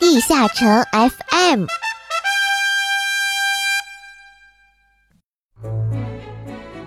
[0.00, 1.66] 地下城 FM。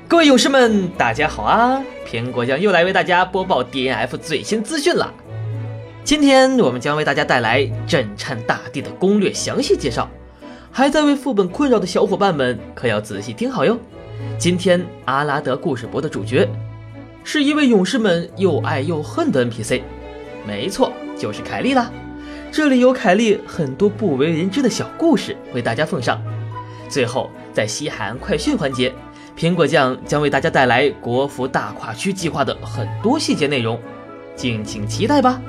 [0.07, 1.83] 各位勇士们，大家好啊！
[2.07, 5.13] 苹果酱又来为大家播报 DNF 最新资讯了。
[6.05, 10.09] 今天我们将为大家带来震颤大地的攻略详细介绍。
[10.71, 13.78] 还在为副本困扰的小伙伴们，可要仔细听好哟。
[14.37, 16.48] 今天阿拉德故事博的主角，
[17.25, 19.81] 是一位勇士们又爱又恨的 NPC，
[20.48, 21.91] 没错，就是凯莉啦。
[22.52, 26.22] 这里有凯莉很多不为人知的小故事为大家奉上。
[26.90, 28.94] 最后，在西海岸快讯环节，
[29.38, 33.80] 苹果酱将为大家带来国服大跨区计划的很多细节内容，
[34.36, 35.42] 敬请期待吧。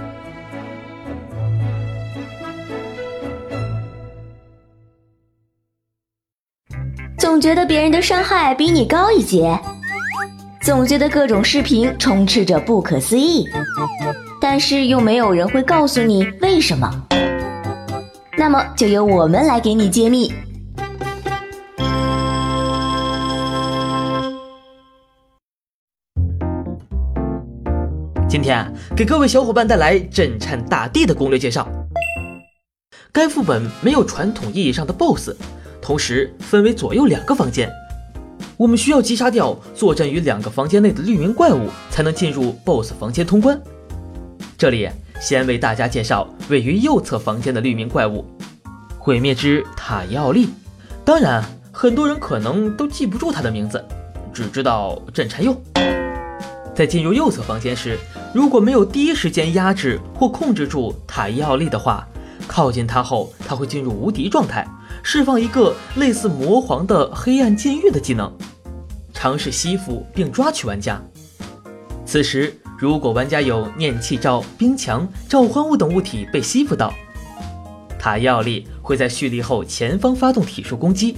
[7.19, 9.59] 总觉得别人的伤害比你高一截，
[10.63, 13.45] 总觉得各种视频充斥着不可思议，
[14.45, 16.91] 但是又没有人会告诉你为什么。
[18.37, 20.33] 那么就由我们来给你揭秘。
[28.29, 31.69] 今天啊，给各位小伙伴带来震颤大地的攻略介绍。
[33.13, 35.37] 该副本没有传统意义上的 BOSS。
[35.81, 37.71] 同时分为左右两个房间，
[38.57, 43.61] 我们需要击杀掉作战于两个房间内的绿名怪物，才能进入 BOSS 房间通关。
[44.57, 44.89] 这里
[45.21, 48.25] 先为大家介绍位于右侧房间的绿名怪物——
[48.99, 50.49] 毁灭之塔伊奥利。
[51.05, 53.85] 当然，很多人可能都记不住他的名字，
[54.33, 55.61] 只知道震颤佑。
[56.75, 57.99] 在进入右侧房间时，
[58.33, 62.07] 如果没有第一时间压制或控制住塔伊奥利的话，
[62.47, 64.67] 靠近他后，他会进入无敌状态。
[65.03, 68.33] 释放一个类似魔皇的黑暗禁欲的技能，
[69.13, 71.03] 尝试吸附并抓取玩家。
[72.07, 76.93] 此时，如果玩家有念气罩、冰墙、召唤物等物体被吸附到，
[77.97, 81.17] 塔药力会在蓄力后前方发动体术攻击。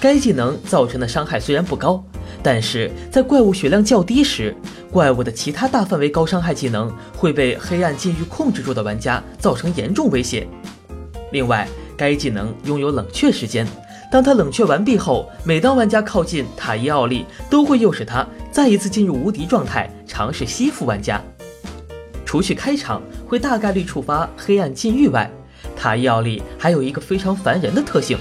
[0.00, 2.04] 该技能造成的伤害虽然不高，
[2.42, 4.52] 但是在怪物血量较低时，
[4.90, 10.44] 怪物的其他大范围高伤害技能会被黑暗禁欲控制住的玩家造成严重威胁。
[11.30, 13.64] 另外，该技能拥有冷却时间，
[14.16, 21.20] 当它冷却完毕后，每当玩家靠近塔伊奥利，都会诱使他再一次进入无敌状态，尝试吸附玩家。
[22.24, 25.30] 除去开场会大概率触发黑暗禁欲外，
[25.76, 28.16] 塔伊奥利还有一个非常烦人的特性：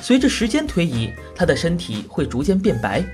[0.00, 3.04] 随着时间推移，他的身体会逐渐变白，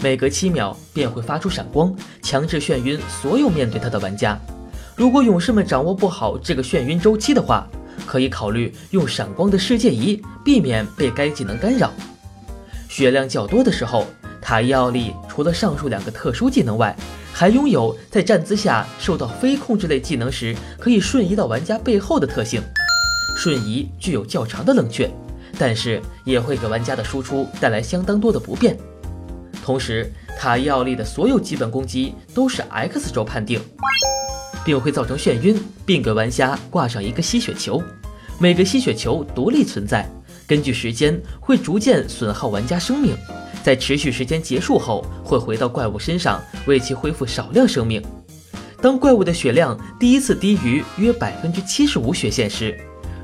[0.00, 4.38] 每隔七秒便会发出闪光，强制眩晕所有面对他的玩家。
[4.94, 7.66] 如果勇士们掌握不好这个眩晕周期的话，
[8.06, 11.92] 可以考虑用闪光的世界仪，避免被该技能干扰。
[12.88, 14.06] 血量较多的时候，
[14.42, 16.96] 塔伊奥利除了上述两个特殊技能外，
[17.32, 22.60] 还拥有在站姿下受到非控制类技能时可以瞬移到玩家背后的特性。
[23.36, 25.08] 瞬移具有较长的冷却，
[25.56, 28.76] 但是也会给玩家的输出带来相当多的不便。
[29.64, 33.60] 同时，塔伊奥利的所有基本攻击都是 X 轴判定。
[34.64, 37.82] 并会造成眩晕，并给玩家挂上一个吸血球。
[38.38, 40.08] 每个吸血球独立存在，
[40.46, 43.14] 根据时间会逐渐损耗玩家生命，
[43.62, 48.02] 在持续时间结束后会回到怪物身上，为其恢复少量生命。
[48.80, 52.78] 当怪物的血量第一次低于约百分之七十五血线时，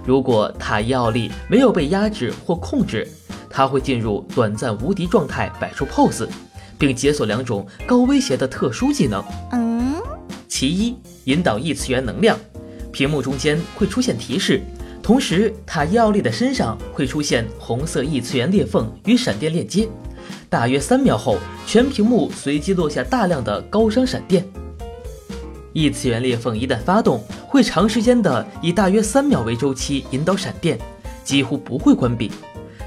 [0.04, 3.08] 如果塔伊奥利没有被压制或控制，
[3.48, 6.28] 他会进入短暂无敌状态，摆出 pose，
[6.76, 9.24] 并解锁两种高威胁的特殊技能。
[9.52, 9.75] 嗯，
[10.56, 10.96] 其一。
[11.24, 12.34] 引导异次元能量，
[12.90, 14.62] 屏幕中间会出现提示，
[15.02, 19.86] 同时塔伊奥利的身上会出现红色异次元裂缝与闪电链接，
[20.48, 21.36] 大约三秒后，
[21.66, 24.42] 全屏幕随机落下大量的高伤闪电。
[25.74, 30.78] 异次元裂缝一旦发动，会长时间的以大约三秒为周期引导闪电，
[31.22, 32.32] 几乎不会关闭。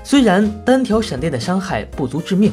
[0.04, 2.52] 虽然单条闪电的伤害不足致命，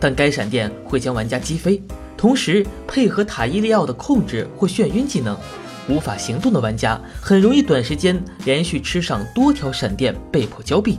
[0.00, 1.80] 但该闪电会将玩家击飞。
[2.16, 5.36] 同时配合塔伊利奥的控制或眩晕技能，
[5.86, 10.98] 无法行动的玩家很容易短时间连续吃上多条闪电，被迫交臂。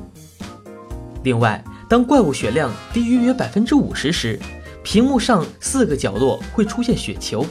[1.24, 4.40] 另外，当怪物血量低于约百分之五十时，
[4.84, 7.44] 屏幕上四个角落会出现血球，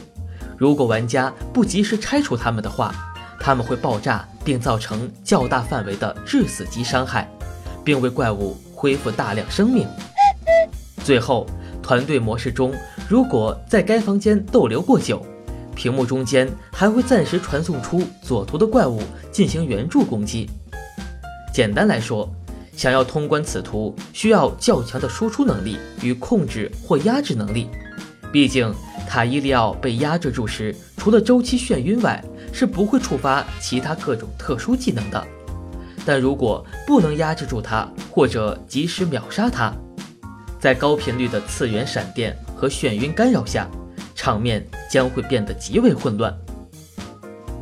[0.57, 2.95] 如果玩家不及时拆除它们的话，
[3.39, 7.29] 它们会爆炸并造成较大范围的致死级伤害，
[7.83, 9.85] 并为怪物恢复大量生命。
[11.03, 11.45] 最后。
[11.87, 12.73] 团队模式中，
[13.07, 15.25] 如果在该房间逗留过久，
[15.73, 19.01] 屏幕中间还会暂时传送出左图的怪物
[19.31, 20.49] 进行援助攻击。
[21.53, 22.29] 简单来说，
[22.75, 27.69] 想要通关此图，需要较强的输出能力与控制或压制能力。
[28.33, 28.69] 毕竟
[29.07, 35.25] 塔伊利奥被压制住时，除了周期眩晕外，是不会触发其他各种特殊技能的。
[36.05, 39.73] 但如果不能压制住它，或者及时秒杀它，
[40.59, 43.69] 在高频率的次元闪电和眩晕干扰下，
[44.15, 46.35] 场面将会变得极为混乱。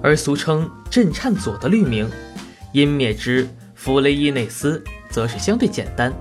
[0.02, 2.10] 而俗称“震颤左”的绿名——
[2.74, 6.14] 阴灭之弗雷伊内斯，则是相对简单。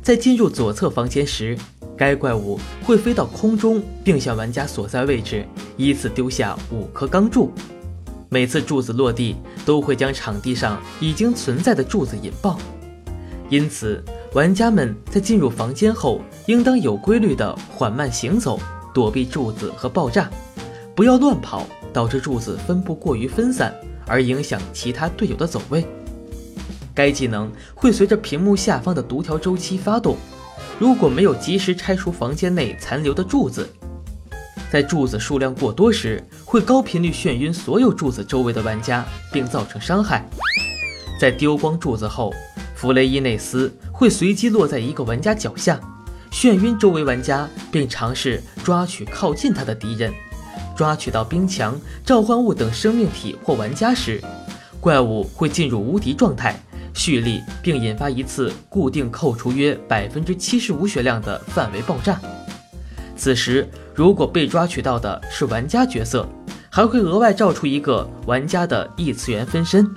[0.00, 1.58] 在进入左侧房间时，
[1.96, 5.44] 该怪物会飞到空中，并向玩家所在位置
[5.76, 7.52] 依次丢下五颗钢柱。
[8.28, 12.58] 每次柱子落地，都会将场地上已经存在的柱子引爆。
[13.48, 14.04] 因此，
[14.36, 18.60] 玩家们在进入房间后，应当有规律地缓慢行走，
[18.92, 20.28] 躲避柱子和爆炸，
[20.94, 23.74] 不要乱跑，导致柱子分布过于分散，
[24.06, 25.86] 而影响其他队友的走位。
[26.94, 30.18] 该技能会随着屏幕下方的读条周期发动。
[30.78, 33.66] 如果没有及时拆除房间内残留的柱子，
[34.70, 39.02] 在柱子数量过多时，会高频率眩晕所有柱子周围的玩家，
[39.32, 40.28] 并造成伤害。
[41.18, 42.30] 在丢光柱子后，
[42.74, 45.80] 弗雷伊内斯会随机落在一个玩家脚下，
[46.30, 50.12] 眩晕周围玩家，并尝试抓取靠近他的敌人。
[50.76, 54.22] 抓取到冰墙、召唤物等生命体或玩家时，
[54.80, 56.54] 怪物会进入无敌状态。
[56.92, 62.20] 蓄力并引发一次固定扣除约百分之七十五血量的范围爆炸。
[63.16, 66.28] 此时，如果被抓取到的是玩家角色，
[66.68, 69.88] 还会额外照出一个玩家的异次元分身。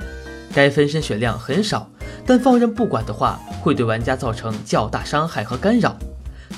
[0.54, 1.90] 该分身血量很少，
[2.30, 5.98] 但放任不管的话，会对玩家造成较大伤害和干扰。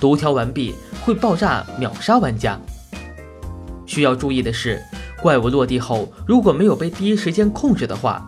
[0.02, 0.76] 读条完毕
[1.06, 2.60] 会爆炸秒杀玩家。
[3.86, 4.84] 需要注意的是，
[5.22, 8.22] 怪物落地后如果没有被第一时间控制的话。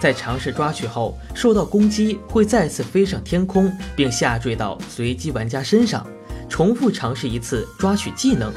[0.00, 6.04] 在尝试抓取后受到攻击，会再次飞上天空，并下坠到随机玩家身上，
[6.48, 8.52] 重复尝试一次抓取技能。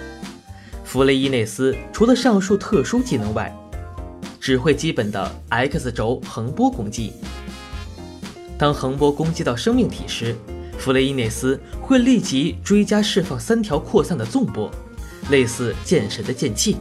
[0.83, 3.55] 弗雷伊内斯除了上述特殊技能外，
[4.39, 7.13] 只会基本的 X 轴横波攻击。
[8.61, 10.35] 当横波攻击到生命体时，
[10.77, 14.69] 弗雷伊内斯会立即追加释放三条扩散的纵波，
[15.31, 16.77] 类似剑神的剑气，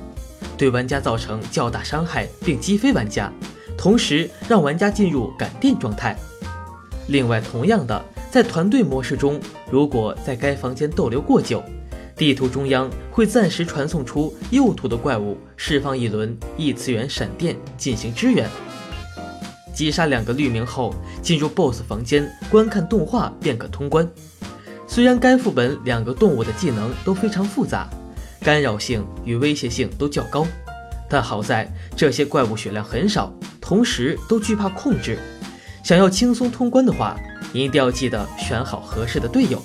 [0.59, 3.33] 对玩家造成较大伤害，并击飞玩家。
[3.79, 6.15] 同时让玩家进入感电状态。
[7.09, 9.41] 另外，同样的，在团队模式中，
[9.71, 11.65] 如果在该房间逗留过久，
[12.15, 18.47] 地图中央会暂时传送出右图的怪物，释放一轮异次元闪电进行支援。
[19.81, 24.07] 击杀两个绿名后，进入 BOSS 房间观看动画便可通关。
[24.87, 27.89] 虽然该副本两个动物的技能都非常复杂，
[28.43, 30.47] 干扰性与威胁性都较高，
[31.09, 31.67] 但好在
[31.97, 33.33] 这些怪物血量很少。
[33.59, 35.19] 同时都惧怕控制，
[35.83, 37.17] 想要轻松通关的话，
[37.55, 39.63] 一定要记得选好合适的队友。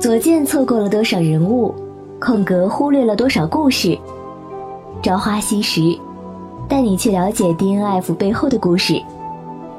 [0.00, 1.74] 左键错过了多少人物，
[2.20, 3.96] 空格忽略了多少故事。
[5.02, 5.80] 朝花夕拾，
[6.68, 9.00] 带你去了解 DNF 背后的故事。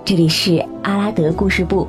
[0.06, 1.86] 这里是阿拉德故事部。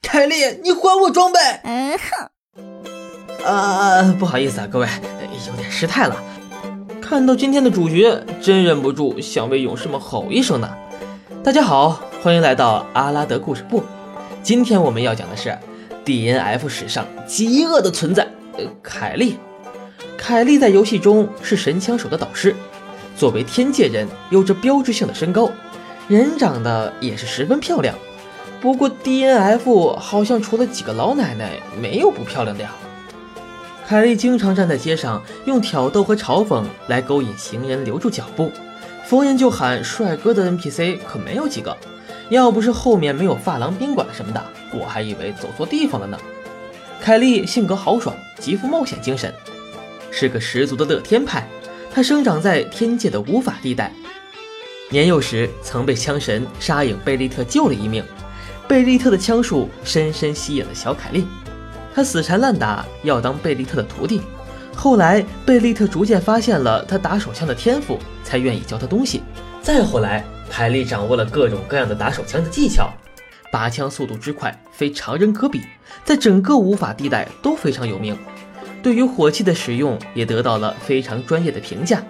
[0.00, 1.38] 凯莉，你还我装备！
[1.64, 3.44] 嗯哼。
[3.44, 4.88] 啊，不好意思啊，各位，
[5.46, 6.16] 有点失态了。
[7.02, 10.70] 看到今天的主角，真忍不住想为勇士们吼一声呢。
[11.42, 13.82] 大家好，欢迎来到阿拉德故事部。
[14.42, 15.54] 今天我们要讲的是
[16.06, 18.26] DNF 史上极恶的存在——
[18.56, 19.36] 呃凯莉。
[20.16, 22.56] 凯莉在游戏中是神枪手的导师，
[23.14, 25.50] 作为天界人，有着标志性的身高，
[26.08, 27.94] 人长得也是十分漂亮。
[28.58, 32.72] 不过 DNF 好像除了几个老奶奶，没有不漂亮的呀。
[33.86, 38.50] 凯莉经常站在街上，用挑逗和嘲讽来勾引行人留住脚步，
[39.04, 41.76] 逢人就喊帅哥的 NPC 可没有几个。
[42.30, 46.18] 要不是后面没有发廊宾馆什么的，我还以为走错地方了呢。
[47.00, 49.32] 凯莉性格豪爽，极富冒险精神，
[50.10, 51.46] 是个十足的乐天派。
[51.92, 53.92] 她生长在天界的无法地带，
[54.90, 58.02] 年幼时曾被枪神沙影贝利特救了一命。
[58.66, 61.26] 贝利特的枪术深深吸引了小凯莉，
[61.94, 64.22] 他死缠烂打要当贝利特的徒弟。
[64.74, 69.22] 后来，贝利特逐渐发现了他打手枪的天赋，才愿意教他东西。
[69.62, 70.24] 再后来，
[70.56, 72.88] 凯莉掌握了各种各样的打手枪的技巧，
[73.50, 75.60] 拔枪速度之快非常人可比，
[76.04, 78.16] 在整个无法地带都非常有名。
[78.80, 82.00] 对于火器的使用也得到了非常专业的评价。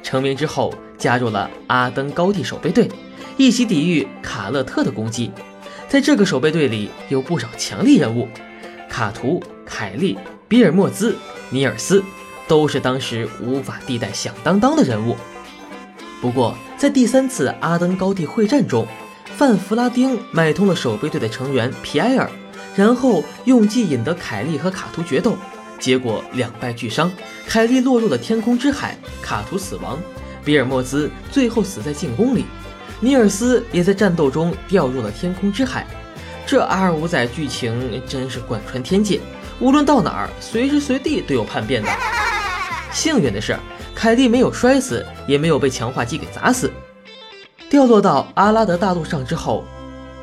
[0.00, 2.88] 成名之后，加入了阿登高地守备队，
[3.36, 5.32] 一起抵御卡勒特的攻击。
[5.88, 8.28] 在这个守备队里有不少强力人物，
[8.88, 11.16] 卡图、凯利、比尔莫兹、
[11.50, 12.00] 尼尔斯
[12.46, 15.16] 都是当时无法地带响当当的人物。
[16.20, 18.86] 不过，在第三次阿登高地会战中，
[19.36, 22.28] 范弗拉丁买通了守备队的成员皮埃尔，
[22.74, 25.36] 然后用计引得凯莉和卡图决斗，
[25.78, 27.10] 结果两败俱伤，
[27.46, 29.96] 凯莉落入了天空之海，卡图死亡，
[30.44, 32.44] 比尔莫兹最后死在进攻里，
[32.98, 35.86] 尼尔斯也在战斗中掉入了天空之海。
[36.44, 39.20] 这阿二五仔剧情真是贯穿天界，
[39.60, 41.88] 无论到哪儿，随时随地都有叛变的。
[42.90, 43.56] 幸运的是，
[43.98, 46.70] 凯蒂没有摔死，也没有被强化机给砸死。
[47.68, 49.64] 掉落到阿拉德大陆上之后，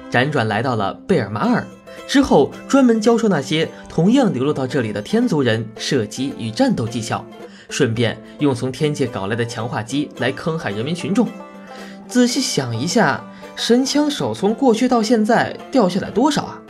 [0.09, 1.67] 辗转来到了贝尔马尔，
[2.07, 7.25] 之后专门教授那些同样流落到这里的天族人射击与战斗技巧，
[7.69, 11.27] 顺便用从天界搞来的强化机来坑害人民群众。
[12.07, 13.21] 仔细想一下，
[13.57, 16.61] 神枪手从过去到现在掉下来多少啊？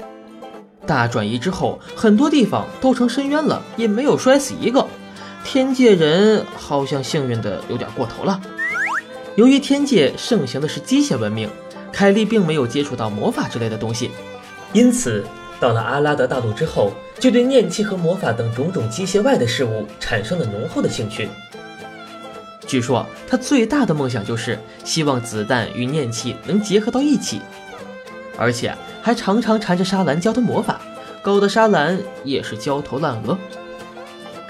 [0.88, 4.88] 大转移之后，很多地方都成深渊了，也没有摔死一个。
[5.45, 8.41] 天界人好像幸运的有点过头了。
[9.35, 11.47] 由于天界盛行的是机械文明，
[11.93, 14.09] 凯莉并没有接触到魔法之类的东西，
[14.73, 15.23] 因此
[15.59, 21.29] 到了阿拉德大陆之后，就对念气和魔法等种种机械外的事物产生了浓厚的兴趣。
[22.65, 27.39] 据说他最大的梦想就是希望子弹与念气能结合到一起，
[28.35, 30.81] 而且还常常缠着沙兰教他魔法，
[31.21, 33.37] 搞得沙兰也是焦头烂额。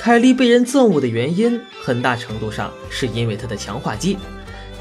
[0.05, 4.19] 凯莉被人憎恶的原因，很大程度上是因为她的强化机。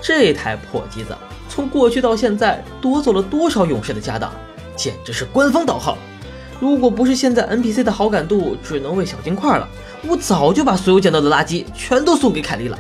[0.03, 1.17] 这台破机子
[1.49, 4.31] 从过去到现在夺走了多少勇士的家当，
[4.77, 5.97] 简直是官方盗号。
[6.61, 9.67] 如果不是现在 NPC 的好感度只能喂小金块了，
[10.07, 12.79] 我早就把所有捡到的垃圾全都送给凯莉了。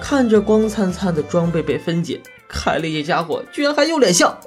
[0.00, 4.38] 看着光灿灿的装备被分解，凯莉这家伙居然还有脸笑。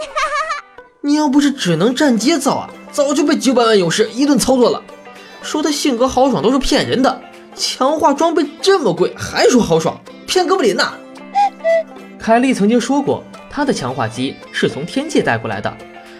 [1.03, 4.81] 你要不是只能站街造啊，早就被九百万勇士一顿操作了。
[5.47, 7.21] 说他性格豪爽都是骗人的，
[7.55, 10.91] 强化装备这么贵还说豪爽，骗哥布林呐！
[12.19, 15.73] 凯莉曾经说过，他的强化机是从天界带过来的。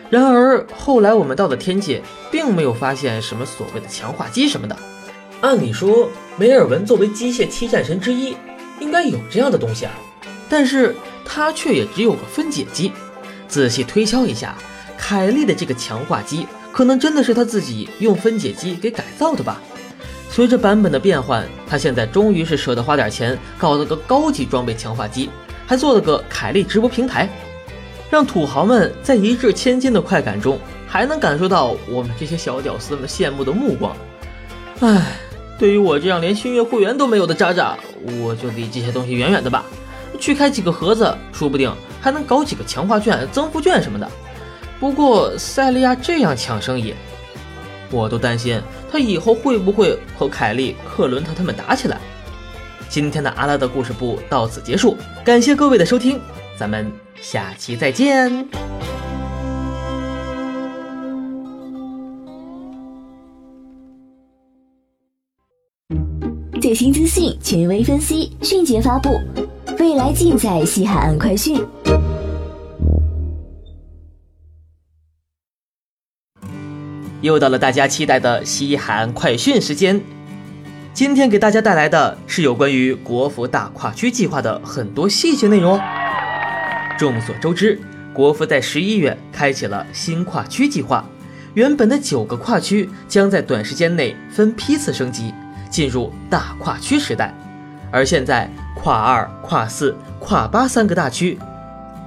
[0.10, 4.74] 然而后来我们到了天界，并没有发现什么所谓的强化机什么的。
[5.42, 6.08] 按理说，
[6.38, 8.34] 梅尔文作为机械七战神之一，
[8.80, 9.92] 应该有这样的东西啊，
[10.48, 12.94] 但是他却也只有个分解机。
[13.50, 14.58] 仔细推敲一下，
[14.98, 16.48] 凯莉的这个强化机。
[16.72, 19.60] 可能真的是他自己用分解机给改造的吧。
[20.30, 25.28] 随着版本的变换，他现在终于是舍得花点钱搞了个高级装备强化机，
[25.66, 27.28] 还做了个凯利直播平台，
[28.12, 33.98] 让土豪们在一掷千金的快感中，还能感受到我们这些小屌丝们羡慕的目光。
[34.82, 35.18] 唉，
[35.58, 37.76] 对于我这样连星月会员都没有的渣渣，
[38.22, 39.66] 我就离这些东西远远的吧。
[40.20, 44.08] 去开几个盒子，说不定还能搞几个强化券、增幅券什么的。
[44.80, 46.94] 不过塞利亚这样抢生意，
[47.90, 51.98] 我都担心他以后会不会和凯利、克伦特他们打起来。
[52.88, 56.20] 今天的阿拉的故事部到此结束，感谢各位的收听，
[56.58, 58.48] 咱们下期再见。
[66.62, 69.20] 最新资讯，权威分析，迅捷发布，
[69.80, 71.66] 未来尽在西海岸快讯。
[77.28, 80.02] 又到了大家期待的西海岸快讯时间，
[80.94, 85.78] 今天给大家带来的是有关于国服大跨区计划的很多细节内容。
[86.98, 87.78] 众所周知，
[88.14, 91.06] 国服在十一月开启了新跨区计划，
[91.54, 95.34] 原本的九个跨区将在短时间内分批次升级，
[95.70, 97.34] 进入大跨区时代。
[97.92, 101.38] 而现在，跨二、跨四、跨八三个大区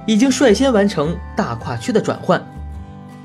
[0.07, 2.43] 已经率先完成大跨区的转换。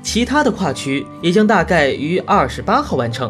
[0.07, 3.29] 其他的跨区也将大概于二十八号完成，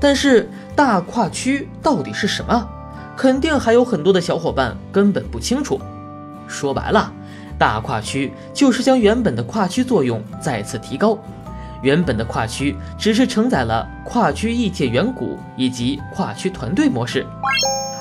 [0.00, 2.68] 但是大跨区到底是什么？
[3.16, 5.80] 肯定还有很多的小伙伴根本不清楚。
[6.48, 7.12] 说白了，
[7.56, 11.16] 大跨区就是将原本的跨区作用再次提高。
[11.82, 17.24] 原本的跨区只是承载了跨区异界远古以及跨区团队模式，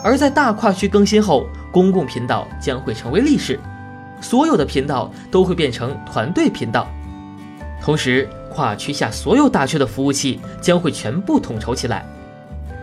[0.03, 3.59] 而在大跨区更新后，公共频道将会成为历史，
[4.19, 6.87] 所有的频道都会变成团队频道。
[7.87, 12.05] 同时，跨区下所有大区的服务器将会全部统筹起来，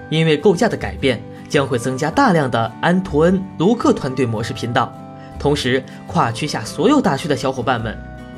[0.09, 4.91] 因为构架的改变将会增加大量的安图恩、卢克团队模式频道。
[5.39, 7.95] 同时，跨区下所有大区的小伙伴们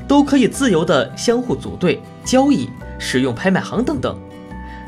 [0.08, 2.68] 都可以自由的相互组队、交易、
[2.98, 4.18] 使用拍卖行等等。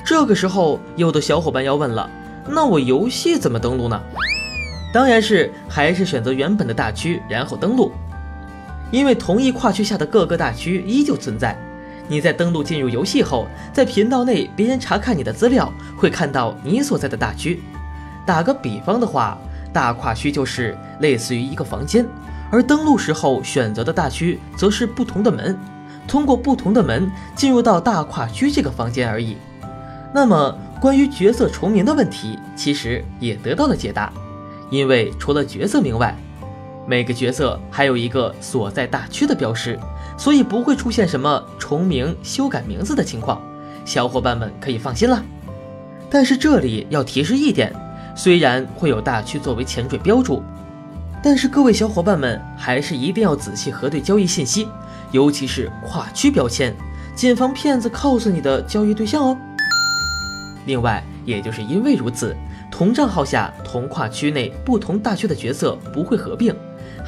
[0.05, 2.11] 这个时候，有的小伙伴要问了：
[2.49, 4.03] 那我游戏怎么登录呢？
[4.93, 7.93] 当然是还是选择原本的大区，然后登录。
[8.91, 11.57] 因为同一跨区下的各个大区依旧存在，
[12.09, 17.61] 你在登录进入游戏后，在频道内别人查看你的资料，会看到你所在的大区。
[18.27, 19.39] 打个比方的话，
[19.73, 22.07] 大跨区就是类似于一个房间，
[22.51, 25.57] 而登录时候选择的大区则是不同的门，
[26.07, 29.37] 通过不同的门进入到大跨区这个房间而已。
[30.15, 34.11] 那么，关于角色重名的问题，其实也得到了解答，
[34.71, 36.17] 因为除了角色名外，
[36.89, 39.79] 每个角色还有一个所在大区的标识，
[40.17, 43.39] 所以不会出现什么重名、修改名字的情况，
[43.85, 45.23] 小伙伴们可以放心了。
[46.09, 47.71] 但是这里要提示一点，
[48.17, 50.43] 虽然会有大区作为前缀标注，
[51.23, 54.67] 但是各位小伙伴们还是一定要仔细核对交易信息，
[55.13, 56.75] 尤其是跨区标签，
[57.15, 59.37] 谨防骗子告诉你的交易对象哦。
[60.65, 62.35] 另外，也就是因为如此，
[62.71, 66.57] 同账号下同跨区内不同大区的角色不会合并。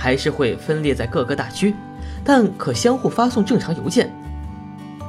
[0.01, 1.75] 还是会分裂在各个大区，
[2.25, 4.11] 但可相互发送正常邮件。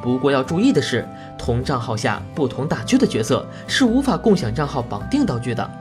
[0.03, 1.07] 不过要注意的是，
[1.37, 5.71] 同账号下不同大区的角色是无法共享账号绑定道具的。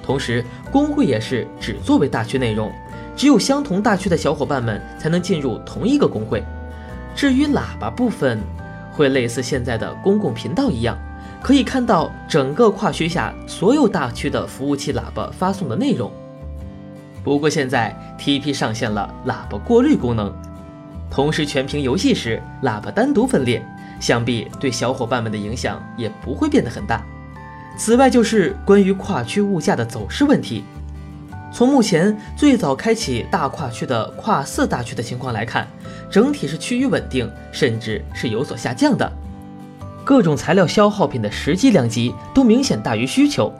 [0.00, 2.70] 同时，工会也是只作为大区内容，
[3.16, 6.40] 只有相同大区的小伙伴们才能进入同一个工会。
[7.16, 8.38] 至于喇叭部分，
[8.92, 10.96] 会类似现在的公共频道一样，
[11.42, 16.12] 可以看到整个跨区下所有大区的服务器喇叭发送的内容。
[17.22, 20.32] 不过现在 TP 上线了喇叭过滤功能，
[21.10, 23.62] 同时全屏游戏时喇叭单独分裂，
[24.00, 27.04] 想必对小伙伴们的影响也不会变得很大。
[27.76, 30.64] 此外就是关于跨区物价的走势问题，
[31.52, 35.66] 从目前最早开启大跨区的跨四大区的情况来看，
[36.10, 39.10] 整体是趋于稳定，甚至是有所下降的。
[40.04, 43.52] 各种材料消耗品的实际量级都明显大于需求。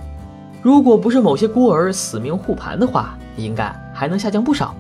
[0.63, 4.75] 如果不是某些孤儿死命护盘的话，应该还能下降不少。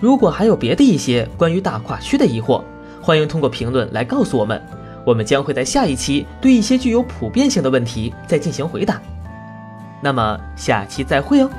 [0.00, 2.62] 如果还有别的一些关于大跨区的疑惑，
[3.00, 4.60] 欢迎通过评论来告诉我们，
[5.04, 9.00] 我们将会在下一期对一些具有普遍性的问题再进行回答。
[10.02, 11.50] 那么下期再会哦。